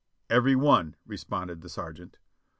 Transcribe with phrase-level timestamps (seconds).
[0.31, 2.17] "Every one." responded the sergeant.